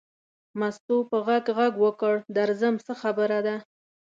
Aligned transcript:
مستو 0.59 0.97
په 1.09 1.17
غږ 1.27 1.45
غږ 1.57 1.73
وکړ 1.85 2.13
در 2.35 2.49
وځم 2.53 2.75
څه 2.85 2.93
خبره 3.01 3.39
ده. 3.47 3.55